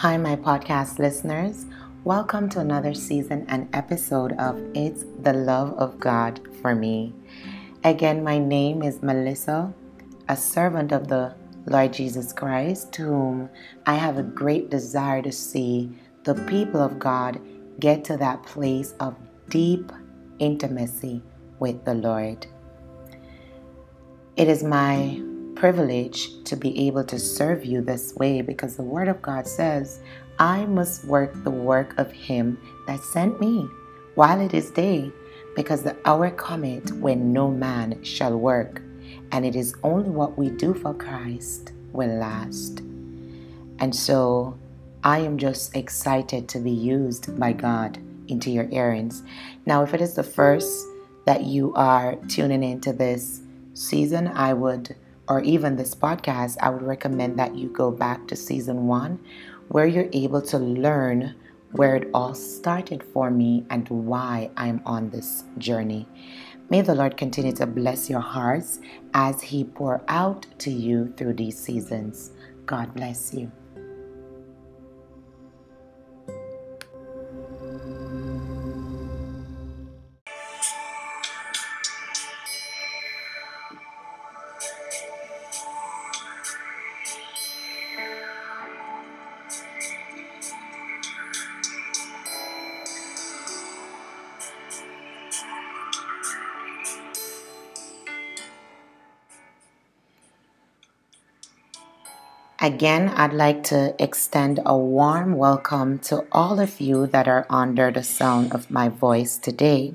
Hi, 0.00 0.18
my 0.18 0.36
podcast 0.36 0.98
listeners. 0.98 1.64
Welcome 2.04 2.50
to 2.50 2.60
another 2.60 2.92
season 2.92 3.46
and 3.48 3.66
episode 3.74 4.32
of 4.34 4.60
It's 4.74 5.06
the 5.22 5.32
Love 5.32 5.72
of 5.78 5.98
God 5.98 6.38
for 6.60 6.74
Me. 6.74 7.14
Again, 7.82 8.22
my 8.22 8.38
name 8.38 8.82
is 8.82 9.02
Melissa, 9.02 9.72
a 10.28 10.36
servant 10.36 10.92
of 10.92 11.08
the 11.08 11.34
Lord 11.64 11.94
Jesus 11.94 12.34
Christ, 12.34 12.92
to 12.92 13.04
whom 13.04 13.48
I 13.86 13.94
have 13.94 14.18
a 14.18 14.22
great 14.22 14.68
desire 14.68 15.22
to 15.22 15.32
see 15.32 15.90
the 16.24 16.34
people 16.34 16.82
of 16.82 16.98
God 16.98 17.40
get 17.80 18.04
to 18.04 18.18
that 18.18 18.42
place 18.42 18.92
of 19.00 19.16
deep 19.48 19.90
intimacy 20.38 21.22
with 21.58 21.86
the 21.86 21.94
Lord. 21.94 22.46
It 24.36 24.48
is 24.48 24.62
my 24.62 25.22
privilege 25.56 26.42
to 26.44 26.56
be 26.56 26.86
able 26.86 27.02
to 27.04 27.18
serve 27.18 27.64
you 27.64 27.80
this 27.80 28.14
way 28.14 28.42
because 28.42 28.76
the 28.76 28.82
Word 28.82 29.08
of 29.08 29.22
God 29.22 29.46
says, 29.46 30.00
I 30.38 30.66
must 30.66 31.04
work 31.04 31.32
the 31.42 31.50
work 31.50 31.98
of 31.98 32.12
Him 32.12 32.58
that 32.86 33.00
sent 33.00 33.40
me 33.40 33.68
while 34.14 34.40
it 34.40 34.54
is 34.54 34.70
day, 34.70 35.10
because 35.54 35.82
the 35.82 35.96
hour 36.04 36.30
cometh 36.30 36.92
when 36.92 37.32
no 37.32 37.50
man 37.50 38.02
shall 38.02 38.38
work, 38.38 38.80
and 39.32 39.44
it 39.44 39.56
is 39.56 39.74
only 39.82 40.10
what 40.10 40.38
we 40.38 40.50
do 40.50 40.72
for 40.74 40.94
Christ 40.94 41.72
will 41.92 42.18
last. 42.18 42.80
And 43.78 43.94
so 43.94 44.58
I 45.04 45.18
am 45.18 45.38
just 45.38 45.76
excited 45.76 46.48
to 46.48 46.58
be 46.58 46.70
used 46.70 47.38
by 47.38 47.52
God 47.52 47.98
into 48.28 48.50
your 48.50 48.68
errands. 48.72 49.22
Now, 49.66 49.82
if 49.82 49.94
it 49.94 50.00
is 50.00 50.14
the 50.14 50.22
first 50.22 50.86
that 51.26 51.44
you 51.44 51.74
are 51.74 52.16
tuning 52.28 52.62
into 52.62 52.92
this 52.92 53.40
season, 53.74 54.28
I 54.28 54.52
would 54.52 54.96
or 55.28 55.40
even 55.40 55.76
this 55.76 55.94
podcast, 55.94 56.56
I 56.60 56.70
would 56.70 56.82
recommend 56.82 57.38
that 57.38 57.56
you 57.56 57.68
go 57.68 57.90
back 57.90 58.28
to 58.28 58.36
season 58.36 58.86
one 58.86 59.18
where 59.68 59.86
you're 59.86 60.08
able 60.12 60.42
to 60.42 60.58
learn 60.58 61.34
where 61.72 61.96
it 61.96 62.08
all 62.14 62.34
started 62.34 63.02
for 63.02 63.30
me 63.30 63.66
and 63.70 63.88
why 63.88 64.50
I'm 64.56 64.80
on 64.86 65.10
this 65.10 65.44
journey. 65.58 66.08
May 66.70 66.80
the 66.80 66.94
Lord 66.94 67.16
continue 67.16 67.52
to 67.54 67.66
bless 67.66 68.08
your 68.08 68.20
hearts 68.20 68.80
as 69.14 69.42
He 69.42 69.64
pour 69.64 70.02
out 70.08 70.46
to 70.58 70.70
you 70.70 71.12
through 71.16 71.34
these 71.34 71.58
seasons. 71.58 72.32
God 72.64 72.94
bless 72.94 73.34
you. 73.34 73.50
Again, 102.66 103.10
I'd 103.10 103.32
like 103.32 103.62
to 103.70 103.94
extend 104.02 104.58
a 104.66 104.76
warm 104.76 105.36
welcome 105.36 106.00
to 106.10 106.26
all 106.32 106.58
of 106.58 106.80
you 106.80 107.06
that 107.06 107.28
are 107.28 107.46
under 107.48 107.92
the 107.92 108.02
sound 108.02 108.52
of 108.52 108.72
my 108.72 108.88
voice 108.88 109.38
today. 109.38 109.94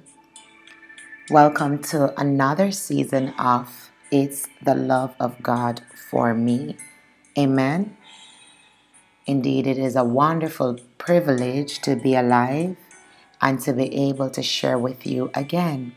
Welcome 1.30 1.80
to 1.92 2.18
another 2.18 2.72
season 2.72 3.34
of 3.38 3.92
It's 4.10 4.48
the 4.64 4.74
Love 4.74 5.14
of 5.20 5.44
God 5.44 5.82
for 6.10 6.34
Me. 6.34 6.78
Amen. 7.38 7.98
Indeed, 9.26 9.68
it 9.68 9.78
is 9.78 9.98
a 9.98 10.06
wonderful 10.06 10.80
privilege 10.98 11.82
to 11.82 11.98
be 11.98 12.16
alive 12.16 12.78
and 13.42 13.60
to 13.64 13.74
be 13.74 14.08
able 14.08 14.30
to 14.30 14.42
share 14.42 14.80
with 14.80 15.06
you 15.06 15.30
again. 15.34 15.92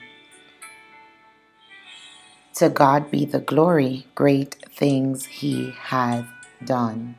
To 2.54 2.68
God 2.68 3.12
be 3.12 3.24
the 3.24 3.38
glory, 3.38 4.08
great 4.16 4.56
things 4.72 5.26
He 5.26 5.72
has 5.78 6.24
done. 6.64 7.16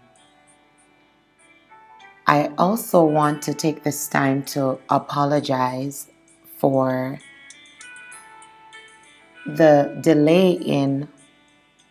I 2.27 2.51
also 2.57 3.03
want 3.03 3.43
to 3.43 3.53
take 3.53 3.83
this 3.83 4.07
time 4.07 4.43
to 4.45 4.79
apologize 4.89 6.09
for 6.57 7.19
the 9.45 9.95
delay 10.01 10.51
in 10.51 11.07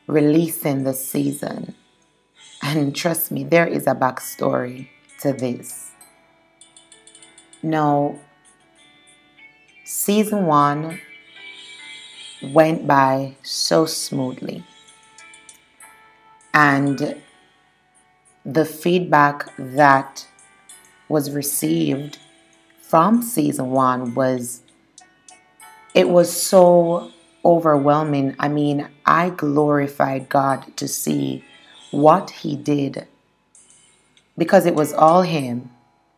releasing 0.08 0.82
the 0.82 0.92
season. 0.92 1.74
And 2.62 2.96
trust 2.96 3.30
me, 3.30 3.44
there 3.44 3.66
is 3.66 3.86
a 3.86 3.94
backstory 3.94 4.88
to 5.20 5.32
this. 5.32 5.92
Now, 7.62 8.18
season 9.84 10.46
one 10.46 11.00
went 12.42 12.86
by 12.86 13.36
so 13.42 13.86
smoothly. 13.86 14.64
And 16.52 17.22
the 18.44 18.64
feedback 18.64 19.50
that 19.58 20.26
was 21.08 21.30
received 21.30 22.18
from 22.80 23.22
season 23.22 23.70
one 23.70 24.14
was 24.14 24.62
it 25.94 26.08
was 26.08 26.30
so 26.30 27.10
overwhelming. 27.44 28.34
I 28.38 28.48
mean, 28.48 28.88
I 29.06 29.30
glorified 29.30 30.28
God 30.28 30.76
to 30.76 30.88
see 30.88 31.44
what 31.90 32.30
He 32.30 32.56
did 32.56 33.06
because 34.36 34.66
it 34.66 34.74
was 34.74 34.92
all 34.92 35.22
Him, 35.22 35.70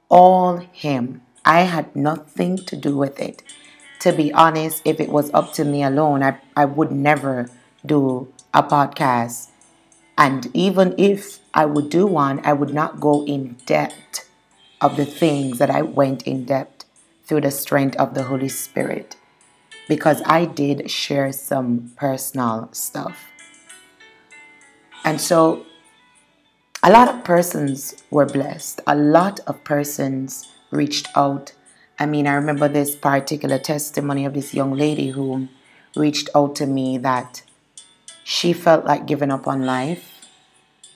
all 0.08 0.56
Him. 0.56 1.22
I 1.44 1.60
had 1.60 1.94
nothing 1.94 2.56
to 2.56 2.76
do 2.76 2.96
with 2.96 3.20
it. 3.20 3.42
To 4.00 4.12
be 4.12 4.32
honest, 4.32 4.82
if 4.84 5.00
it 5.00 5.10
was 5.10 5.30
up 5.32 5.52
to 5.54 5.64
me 5.64 5.82
alone, 5.82 6.22
I, 6.22 6.38
I 6.56 6.64
would 6.64 6.90
never 6.90 7.50
do 7.84 8.32
a 8.54 8.62
podcast 8.62 9.50
and 10.18 10.48
even 10.54 10.94
if 10.96 11.40
I 11.52 11.66
would 11.66 11.90
do 11.90 12.06
one, 12.06 12.40
I 12.44 12.52
would 12.52 12.72
not 12.72 13.00
go 13.00 13.24
in 13.24 13.56
depth 13.66 14.28
of 14.80 14.96
the 14.96 15.04
things 15.04 15.58
that 15.58 15.70
I 15.70 15.82
went 15.82 16.22
in 16.22 16.44
depth 16.44 16.84
through 17.24 17.42
the 17.42 17.50
strength 17.50 17.96
of 17.96 18.14
the 18.14 18.24
Holy 18.24 18.48
Spirit 18.48 19.16
because 19.88 20.22
I 20.24 20.44
did 20.46 20.90
share 20.90 21.32
some 21.32 21.92
personal 21.96 22.68
stuff. 22.72 23.26
And 25.04 25.20
so 25.20 25.66
a 26.82 26.90
lot 26.90 27.08
of 27.08 27.24
persons 27.24 28.02
were 28.10 28.26
blessed. 28.26 28.80
A 28.86 28.96
lot 28.96 29.40
of 29.46 29.62
persons 29.64 30.48
reached 30.70 31.08
out. 31.16 31.52
I 31.98 32.06
mean, 32.06 32.26
I 32.26 32.34
remember 32.34 32.68
this 32.68 32.94
particular 32.94 33.58
testimony 33.58 34.24
of 34.24 34.34
this 34.34 34.52
young 34.52 34.72
lady 34.74 35.10
who 35.10 35.48
reached 35.94 36.28
out 36.34 36.56
to 36.56 36.66
me 36.66 36.98
that 36.98 37.42
she 38.28 38.52
felt 38.52 38.84
like 38.84 39.06
giving 39.06 39.30
up 39.30 39.46
on 39.46 39.64
life. 39.64 40.26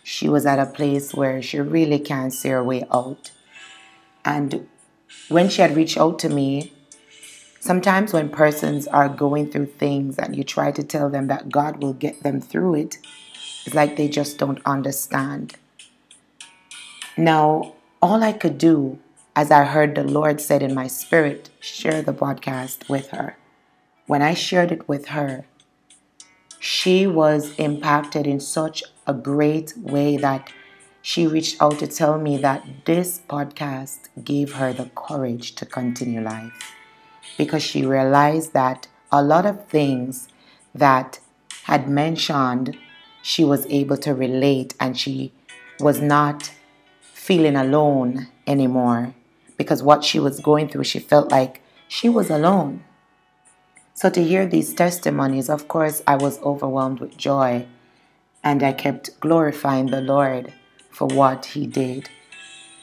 She 0.02 0.28
was 0.28 0.46
at 0.46 0.58
a 0.58 0.66
place 0.66 1.14
where 1.14 1.41
she 1.41 1.60
really 1.60 2.00
can't 2.00 2.32
see 2.32 2.48
her 2.48 2.64
way 2.64 2.84
out. 2.92 3.30
And 4.24 4.66
when 5.28 5.48
she 5.48 5.62
had 5.62 5.76
reached 5.76 5.96
out 5.96 6.18
to 6.18 6.28
me, 6.28 6.72
sometimes 7.60 8.12
when 8.12 8.30
persons 8.30 8.88
are 8.88 9.08
going 9.08 9.48
through 9.48 9.66
things 9.66 10.18
and 10.18 10.34
you 10.34 10.42
try 10.42 10.72
to 10.72 10.82
tell 10.82 11.08
them 11.08 11.28
that 11.28 11.50
God 11.50 11.80
will 11.80 11.92
get 11.92 12.24
them 12.24 12.41
through 12.41 12.74
it, 12.74 12.98
it's 13.64 13.76
like 13.76 13.97
they 13.97 14.08
just 14.08 14.36
don't 14.36 14.60
understand. 14.66 15.54
Now, 17.16 17.74
all 18.02 18.24
I 18.24 18.32
could 18.32 18.58
do, 18.58 18.98
as 19.36 19.52
I 19.52 19.66
heard 19.66 19.94
the 19.94 20.02
Lord 20.02 20.41
said 20.41 20.64
in 20.64 20.74
my 20.74 20.88
spirit, 20.88 21.48
share 21.60 22.02
the 22.02 22.12
podcast 22.12 22.88
with 22.88 23.10
her. 23.10 23.36
When 24.08 24.20
I 24.20 24.34
shared 24.34 24.72
it 24.72 24.88
with 24.88 25.06
her, 25.14 25.44
she 26.62 27.07
was 27.07 27.54
impacted 27.59 28.27
in 28.27 28.39
such 28.39 28.84
a 29.07 29.15
great 29.15 29.72
way 29.78 30.18
that 30.18 30.53
she 31.01 31.27
reached 31.27 31.60
out 31.62 31.78
to 31.78 31.86
tell 31.86 32.18
me 32.18 32.36
that 32.36 32.62
this 32.84 33.22
podcast 33.30 34.10
gave 34.22 34.53
her 34.53 34.71
the 34.71 34.91
courage 34.95 35.54
to 35.54 35.65
continue 35.65 36.21
life 36.21 36.74
because 37.39 37.62
she 37.62 37.86
realized 37.86 38.53
that 38.53 38.86
a 39.10 39.22
lot 39.22 39.47
of 39.47 39.66
things 39.68 40.28
that 40.74 41.18
had 41.62 41.89
mentioned 41.89 42.77
she 43.22 43.42
was 43.42 43.66
able 43.71 43.97
to 43.97 44.15
relate 44.15 44.74
and 44.78 44.98
she 44.98 45.33
was 45.80 46.03
not 46.03 46.53
feeling 47.01 47.56
alone 47.56 48.28
anymore 48.47 49.15
because 49.56 49.83
what 49.83 50.04
she 50.04 50.21
was 50.21 50.41
going 50.41 50.68
through 50.68 50.84
she 50.84 50.98
felt 50.98 51.30
like 51.30 51.63
she 51.89 52.10
was 52.10 52.28
alone 52.28 52.84
so, 54.00 54.08
to 54.08 54.24
hear 54.24 54.47
these 54.47 54.72
testimonies, 54.72 55.50
of 55.50 55.68
course, 55.68 56.00
I 56.06 56.16
was 56.16 56.41
overwhelmed 56.41 57.00
with 57.00 57.18
joy 57.18 57.66
and 58.42 58.62
I 58.62 58.72
kept 58.72 59.20
glorifying 59.20 59.88
the 59.88 60.00
Lord 60.00 60.54
for 60.91 61.06
what 61.06 61.44
He 61.44 61.66
did 61.66 62.08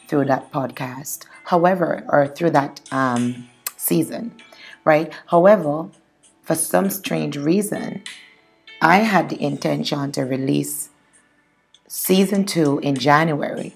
through 0.08 0.26
that 0.26 0.52
podcast. 0.52 1.26
However, 1.46 2.06
or 2.08 2.28
through 2.28 2.52
that 2.52 2.82
um, 2.92 3.50
season, 3.78 4.32
right? 4.86 5.12
However, 5.26 5.90
for 6.44 6.54
some 6.54 6.92
strange 6.92 7.36
reason, 7.36 8.04
I 8.80 8.98
had 8.98 9.30
the 9.30 9.42
intention 9.42 10.12
to 10.12 10.22
release 10.22 10.90
season 11.88 12.46
two 12.46 12.78
in 12.84 12.94
January. 12.94 13.76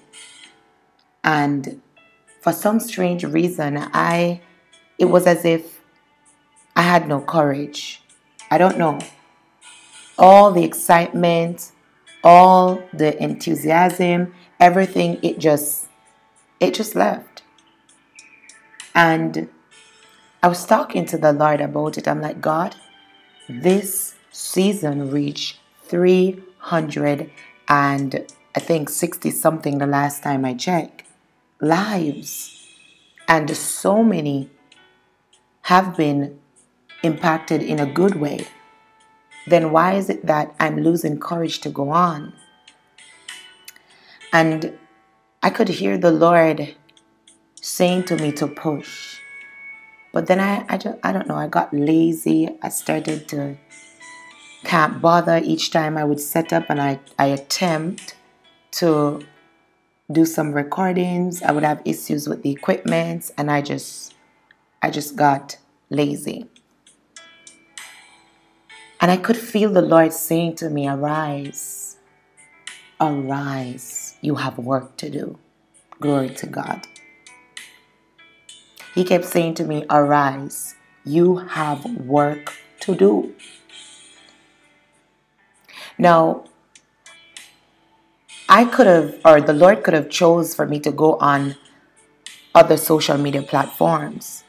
And 1.24 1.82
for 2.40 2.52
some 2.52 2.78
strange 2.78 3.24
reason, 3.24 3.78
I 3.78 4.42
it 4.96 5.06
was 5.06 5.26
as 5.26 5.44
if 5.44 5.81
I 6.74 6.82
had 6.82 7.08
no 7.08 7.20
courage. 7.20 8.02
I 8.50 8.58
don't 8.58 8.78
know. 8.78 8.98
All 10.18 10.50
the 10.52 10.64
excitement, 10.64 11.72
all 12.22 12.82
the 12.92 13.20
enthusiasm, 13.22 14.34
everything 14.60 15.18
it 15.22 15.38
just 15.38 15.88
it 16.60 16.74
just 16.74 16.94
left. 16.94 17.42
And 18.94 19.48
I 20.42 20.48
was 20.48 20.64
talking 20.64 21.06
to 21.06 21.18
the 21.18 21.32
Lord 21.32 21.60
about 21.60 21.98
it. 21.98 22.06
I'm 22.06 22.20
like, 22.20 22.40
God, 22.40 22.76
this 23.48 24.14
season 24.30 25.10
reached 25.10 25.58
300 25.84 27.30
and 27.68 28.26
I 28.54 28.60
think 28.60 28.88
60 28.88 29.30
something 29.30 29.78
the 29.78 29.86
last 29.86 30.22
time 30.22 30.44
I 30.44 30.54
checked 30.54 31.04
lives. 31.60 32.66
And 33.28 33.56
so 33.56 34.02
many 34.02 34.50
have 35.62 35.96
been 35.96 36.38
impacted 37.02 37.62
in 37.62 37.78
a 37.78 37.86
good 37.86 38.16
way. 38.16 38.46
Then 39.46 39.72
why 39.72 39.94
is 39.94 40.08
it 40.08 40.26
that 40.26 40.54
I'm 40.60 40.80
losing 40.80 41.18
courage 41.18 41.60
to 41.60 41.68
go 41.68 41.90
on? 41.90 42.32
And 44.32 44.78
I 45.42 45.50
could 45.50 45.68
hear 45.68 45.98
the 45.98 46.12
Lord 46.12 46.74
saying 47.60 48.04
to 48.04 48.16
me 48.16 48.32
to 48.32 48.46
push. 48.46 49.18
But 50.12 50.26
then 50.26 50.40
I, 50.40 50.64
I, 50.68 50.78
just, 50.78 50.98
I 51.02 51.12
don't 51.12 51.26
know, 51.26 51.36
I 51.36 51.48
got 51.48 51.72
lazy. 51.72 52.48
I 52.62 52.68
started 52.68 53.28
to 53.28 53.56
can't 54.64 55.00
bother 55.00 55.40
each 55.42 55.70
time 55.70 55.98
I 55.98 56.04
would 56.04 56.20
set 56.20 56.52
up 56.52 56.66
and 56.68 56.80
I, 56.80 57.00
I 57.18 57.26
attempt 57.26 58.14
to 58.72 59.22
do 60.10 60.24
some 60.24 60.52
recordings. 60.52 61.42
I 61.42 61.52
would 61.52 61.64
have 61.64 61.82
issues 61.84 62.28
with 62.28 62.42
the 62.42 62.50
equipment 62.50 63.30
and 63.36 63.50
I 63.50 63.60
just 63.60 64.14
I 64.82 64.90
just 64.90 65.16
got 65.16 65.58
lazy. 65.90 66.46
And 69.02 69.10
I 69.10 69.16
could 69.16 69.36
feel 69.36 69.72
the 69.72 69.82
Lord 69.82 70.12
saying 70.12 70.54
to 70.62 70.70
me, 70.70 70.88
Arise, 70.88 71.96
arise, 73.00 74.14
you 74.20 74.36
have 74.36 74.58
work 74.58 74.96
to 74.98 75.10
do. 75.10 75.40
Glory 76.00 76.30
to 76.30 76.46
God. 76.46 76.86
He 78.94 79.02
kept 79.02 79.24
saying 79.24 79.54
to 79.54 79.64
me, 79.64 79.84
Arise, 79.90 80.76
you 81.04 81.38
have 81.38 81.84
work 82.06 82.54
to 82.82 82.94
do. 82.94 83.34
Now, 85.98 86.44
I 88.48 88.64
could 88.64 88.86
have, 88.86 89.18
or 89.24 89.40
the 89.40 89.52
Lord 89.52 89.82
could 89.82 89.94
have 89.94 90.10
chose 90.10 90.54
for 90.54 90.64
me 90.64 90.78
to 90.78 90.92
go 90.92 91.16
on 91.16 91.56
other 92.54 92.76
social 92.76 93.18
media 93.18 93.42
platforms 93.42 94.44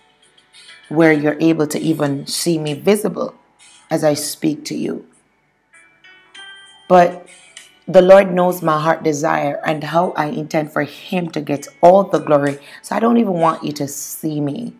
where 0.89 1.11
you're 1.11 1.39
able 1.39 1.65
to 1.65 1.79
even 1.79 2.27
see 2.27 2.59
me 2.59 2.75
visible 2.75 3.33
as 3.93 4.03
I 4.03 4.15
speak 4.15 4.65
to 4.65 4.75
you. 4.75 5.05
But 6.89 7.27
the 7.87 8.01
Lord 8.01 8.33
knows 8.33 8.63
my 8.63 8.81
heart 8.81 9.03
desire 9.03 9.61
and 9.63 9.83
how 9.83 10.13
I 10.17 10.25
intend 10.41 10.73
for 10.73 10.81
Him 10.81 11.29
to 11.29 11.41
get 11.41 11.67
all 11.79 12.03
the 12.03 12.17
glory. 12.17 12.57
So 12.81 12.95
I 12.95 12.99
don't 12.99 13.17
even 13.17 13.33
want 13.33 13.63
you 13.63 13.71
to 13.73 13.87
see 13.87 14.41
me. 14.41 14.73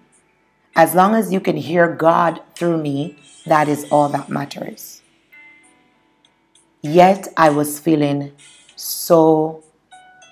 As 0.75 0.95
long 0.95 1.13
as 1.13 1.31
you 1.31 1.39
can 1.39 1.57
hear 1.57 1.88
God 1.95 2.42
through 2.56 2.81
me, 2.81 3.15
that 3.45 3.68
is 3.68 3.86
all 3.92 4.10
that 4.10 4.30
matters. 4.30 5.04
Yet 6.81 7.27
I 7.38 7.50
was 7.51 7.77
feeling 7.77 8.31
so 8.75 9.63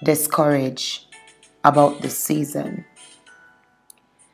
discouraged 0.04 1.06
about 1.64 2.02
the 2.02 2.10
season. 2.10 2.86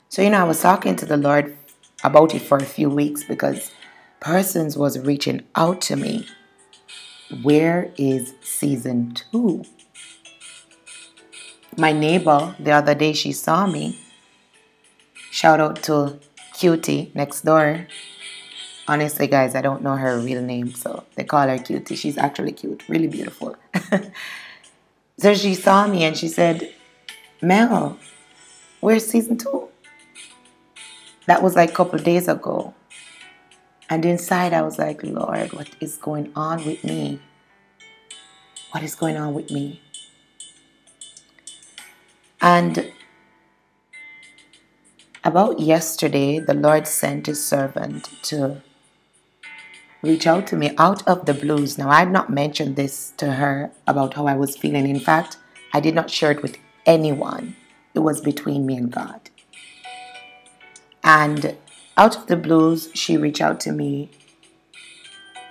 So, 0.07 0.21
you 0.21 0.29
know, 0.29 0.39
I 0.39 0.45
was 0.45 0.61
talking 0.61 0.95
to 0.95 1.05
the 1.05 1.17
Lord 1.17 1.57
about 2.01 2.33
it 2.33 2.41
for 2.41 2.57
a 2.57 2.65
few 2.65 2.89
weeks 2.89 3.25
because 3.25 3.71
persons 4.19 4.77
was 4.77 4.99
reaching 4.99 5.43
out 5.55 5.81
to 5.81 5.95
me. 5.95 6.27
Where 7.41 7.91
is 7.97 8.33
season 8.41 9.13
two? 9.13 9.63
My 11.77 11.91
neighbor, 11.91 12.55
the 12.59 12.71
other 12.71 12.95
day, 12.95 13.13
she 13.13 13.31
saw 13.31 13.67
me. 13.67 13.99
Shout 15.29 15.59
out 15.59 15.83
to 15.83 16.19
Cutie 16.53 17.11
next 17.13 17.41
door. 17.41 17.87
Honestly, 18.87 19.27
guys, 19.27 19.53
I 19.53 19.61
don't 19.61 19.83
know 19.83 19.95
her 19.95 20.17
real 20.17 20.41
name, 20.41 20.73
so 20.73 21.03
they 21.15 21.23
call 21.23 21.47
her 21.47 21.59
Cutie. 21.59 21.95
She's 21.95 22.17
actually 22.17 22.53
cute, 22.53 22.87
really 22.87 23.07
beautiful. 23.07 23.55
so 25.19 25.35
she 25.35 25.53
saw 25.53 25.85
me 25.85 26.03
and 26.05 26.17
she 26.17 26.29
said, 26.29 26.73
Mel, 27.41 27.99
where's 28.79 29.05
season 29.05 29.37
two? 29.37 29.67
That 31.27 31.43
was 31.43 31.55
like 31.55 31.71
a 31.71 31.73
couple 31.73 31.99
days 31.99 32.27
ago. 32.27 32.73
And 33.89 34.05
inside, 34.05 34.53
I 34.53 34.61
was 34.61 34.77
like, 34.77 35.01
Lord, 35.03 35.53
what 35.53 35.69
is 35.79 35.95
going 35.95 36.31
on 36.35 36.65
with 36.65 36.83
me? 36.83 37.21
What 38.71 38.83
is 38.83 38.95
going 38.95 39.15
on 39.15 39.33
with 39.33 39.49
me? 39.49 39.81
And 42.41 42.91
about 45.23 45.59
yesterday, 45.59 46.39
the 46.39 46.53
Lord 46.53 46.85
sent 46.87 47.27
his 47.27 47.43
servant 47.43 48.09
to 48.23 48.61
reach 50.01 50.27
out 50.27 50.47
to 50.47 50.55
me 50.55 50.73
out 50.77 51.07
of 51.07 51.25
the 51.25 51.33
blues. 51.33 51.77
Now, 51.77 51.89
I 51.89 51.99
had 51.99 52.11
not 52.11 52.29
mentioned 52.29 52.75
this 52.75 53.13
to 53.17 53.33
her 53.33 53.71
about 53.87 54.13
how 54.13 54.27
I 54.27 54.35
was 54.35 54.57
feeling. 54.57 54.87
In 54.87 54.99
fact, 54.99 55.37
I 55.73 55.79
did 55.79 55.95
not 55.95 56.09
share 56.09 56.31
it 56.31 56.41
with 56.41 56.57
anyone, 56.85 57.55
it 57.93 57.99
was 57.99 58.21
between 58.21 58.65
me 58.65 58.77
and 58.77 58.91
God. 58.91 59.29
And 61.03 61.57
out 61.97 62.15
of 62.15 62.27
the 62.27 62.37
blues, 62.37 62.89
she 62.93 63.17
reached 63.17 63.41
out 63.41 63.59
to 63.61 63.71
me 63.71 64.09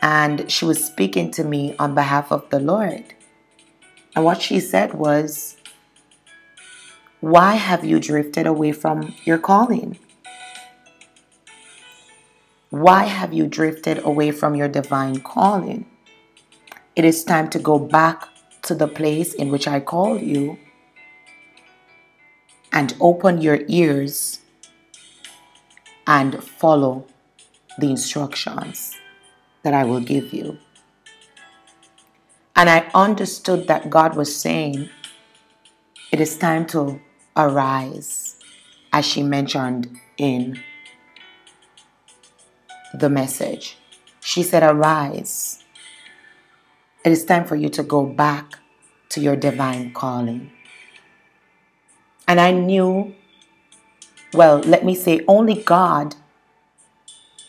and 0.01 0.51
she 0.51 0.65
was 0.65 0.83
speaking 0.83 1.31
to 1.33 1.43
me 1.43 1.75
on 1.79 1.95
behalf 1.95 2.31
of 2.31 2.49
the 2.51 2.61
Lord. 2.61 3.15
And 4.15 4.25
what 4.25 4.41
she 4.41 4.61
said 4.61 4.95
was, 4.95 5.57
Why 7.21 7.55
have 7.55 7.85
you 7.85 7.99
drifted 7.99 8.47
away 8.47 8.71
from 8.73 9.15
your 9.25 9.39
calling? 9.39 9.99
Why 12.71 13.05
have 13.05 13.33
you 13.33 13.47
drifted 13.47 14.05
away 14.05 14.31
from 14.31 14.55
your 14.55 14.69
divine 14.69 15.21
calling? 15.21 15.87
It 16.95 17.05
is 17.05 17.25
time 17.25 17.51
to 17.51 17.59
go 17.59 17.79
back 17.79 18.29
to 18.63 18.75
the 18.75 18.89
place 18.89 19.35
in 19.35 19.51
which 19.51 19.67
I 19.67 19.81
called 19.81 20.23
you 20.23 20.59
and 22.73 22.95
open 23.01 23.41
your 23.41 23.61
ears 23.69 24.41
and 26.07 26.43
follow 26.43 27.07
the 27.79 27.91
instructions 27.91 28.97
that 29.63 29.75
I 29.75 29.85
will 29.85 30.01
give 30.01 30.33
you. 30.33 30.59
And 32.55 32.71
I 32.71 32.89
understood 32.95 33.67
that 33.69 33.91
God 33.91 34.17
was 34.17 34.35
saying, 34.35 34.89
It 36.13 36.21
is 36.21 36.39
time 36.39 36.67
to 36.69 37.01
arise, 37.37 38.37
as 38.93 39.05
she 39.05 39.23
mentioned 39.23 39.99
in 40.17 40.63
the 42.95 43.11
message. 43.11 43.77
She 44.21 44.43
said, 44.43 44.63
Arise. 44.63 45.63
It 47.05 47.13
is 47.13 47.25
time 47.25 47.45
for 47.45 47.57
you 47.57 47.69
to 47.71 47.83
go 47.83 48.07
back 48.07 48.55
to 49.11 49.21
your 49.21 49.37
divine 49.37 49.93
calling. 49.93 50.51
And 52.27 52.41
I 52.41 52.53
knew, 52.53 53.15
well, 54.33 54.59
let 54.59 54.85
me 54.85 54.95
say, 54.95 55.25
only 55.27 55.63
God 55.63 56.17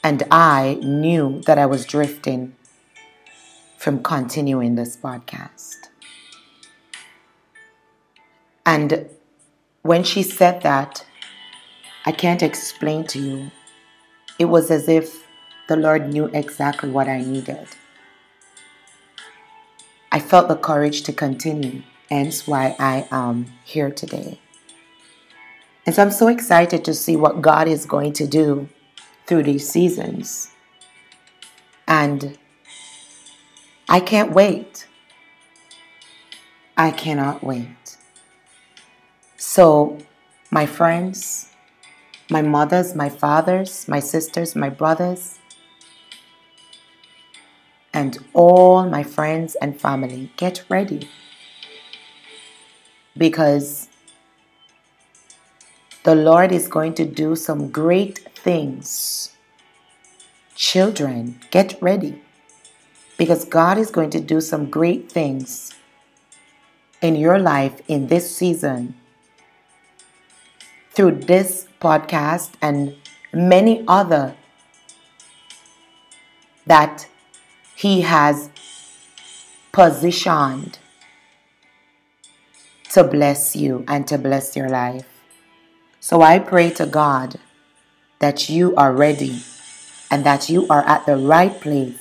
and 0.03 0.23
I 0.31 0.79
knew 0.81 1.41
that 1.45 1.57
I 1.57 1.65
was 1.65 1.85
drifting 1.85 2.55
from 3.77 4.01
continuing 4.01 4.75
this 4.75 4.95
podcast. 4.95 5.75
And 8.65 9.09
when 9.81 10.03
she 10.03 10.23
said 10.23 10.61
that, 10.61 11.05
I 12.05 12.11
can't 12.11 12.41
explain 12.41 13.05
to 13.07 13.19
you. 13.19 13.51
It 14.39 14.45
was 14.45 14.71
as 14.71 14.87
if 14.87 15.25
the 15.67 15.75
Lord 15.75 16.09
knew 16.09 16.25
exactly 16.27 16.89
what 16.89 17.07
I 17.07 17.21
needed. 17.21 17.67
I 20.11 20.19
felt 20.19 20.47
the 20.47 20.55
courage 20.55 21.03
to 21.03 21.13
continue, 21.13 21.83
hence 22.09 22.47
why 22.47 22.75
I 22.79 23.07
am 23.11 23.47
here 23.65 23.91
today. 23.91 24.39
And 25.87 25.95
so 25.95 26.01
I'm 26.01 26.11
so 26.11 26.27
excited 26.27 26.83
to 26.83 26.93
see 26.93 27.15
what 27.15 27.41
God 27.41 27.69
is 27.69 27.85
going 27.85 28.11
to 28.13 28.27
do 28.27 28.67
through 29.25 29.43
these 29.43 29.69
seasons. 29.69 30.51
And 31.87 32.37
I 33.87 34.01
can't 34.01 34.33
wait. 34.33 34.85
I 36.75 36.91
cannot 36.91 37.41
wait. 37.41 37.97
So, 39.37 39.97
my 40.51 40.65
friends, 40.65 41.53
my 42.29 42.41
mothers, 42.41 42.93
my 42.93 43.07
fathers, 43.07 43.87
my 43.87 44.01
sisters, 44.01 44.57
my 44.57 44.69
brothers, 44.69 45.39
and 47.93 48.17
all 48.33 48.85
my 48.85 49.03
friends 49.03 49.55
and 49.61 49.79
family, 49.79 50.33
get 50.35 50.65
ready. 50.67 51.07
Because 53.15 53.87
The 56.07 56.15
Lord 56.15 56.53
is 56.53 56.69
going 56.69 56.93
to 56.93 57.03
do 57.03 57.35
some 57.35 57.69
great 57.69 58.19
things. 58.33 59.35
Children, 60.55 61.41
get 61.51 61.77
ready 61.81 62.21
because 63.17 63.43
God 63.43 63.77
is 63.77 63.91
going 63.91 64.11
to 64.11 64.21
do 64.21 64.39
some 64.39 64.69
great 64.69 65.11
things 65.11 65.73
in 67.01 67.17
your 67.17 67.37
life 67.37 67.81
in 67.89 68.07
this 68.07 68.33
season 68.33 68.95
through 70.91 71.11
this 71.27 71.67
podcast 71.81 72.51
and 72.61 72.95
many 73.33 73.83
other 73.85 74.33
that 76.67 77.05
he 77.75 77.99
has 77.99 78.49
positioned 79.73 80.79
to 82.93 83.03
bless 83.03 83.57
you 83.57 83.83
and 83.89 84.07
to 84.07 84.17
bless 84.17 84.55
your 84.55 84.69
life. 84.69 85.16
So 86.07 86.21
I 86.21 86.39
pray 86.39 86.69
to 86.69 86.85
God 86.85 87.35
that 88.19 88.47
you 88.47 88.73
are 88.77 88.93
ready 88.93 89.43
and 90.09 90.25
that 90.25 90.47
you 90.47 90.65
are 90.69 90.87
at 90.87 91.05
the 91.05 91.17
right 91.17 91.51
place 91.59 91.99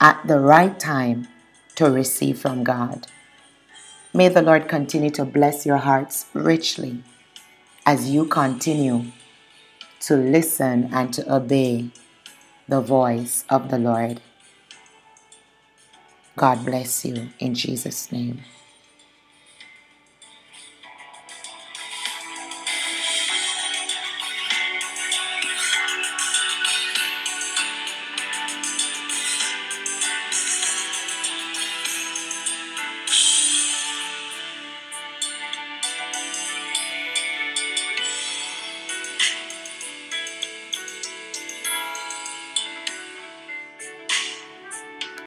at 0.00 0.26
the 0.26 0.40
right 0.40 0.80
time 0.80 1.28
to 1.74 1.90
receive 1.90 2.38
from 2.38 2.64
God. 2.64 3.06
May 4.14 4.30
the 4.30 4.40
Lord 4.40 4.66
continue 4.66 5.10
to 5.10 5.26
bless 5.26 5.66
your 5.66 5.76
hearts 5.76 6.24
richly 6.32 7.04
as 7.84 8.08
you 8.08 8.24
continue 8.24 9.12
to 10.08 10.16
listen 10.16 10.88
and 10.90 11.12
to 11.12 11.30
obey 11.30 11.90
the 12.66 12.80
voice 12.80 13.44
of 13.50 13.68
the 13.68 13.78
Lord. 13.78 14.22
God 16.34 16.64
bless 16.64 17.04
you 17.04 17.28
in 17.38 17.54
Jesus' 17.54 18.10
name. 18.10 18.40